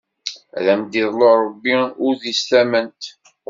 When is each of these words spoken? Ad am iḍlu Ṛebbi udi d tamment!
Ad 0.57 0.65
am 0.73 0.83
iḍlu 1.01 1.29
Ṛebbi 1.43 1.75
udi 2.07 2.33
d 2.37 2.39
tamment! 2.49 3.03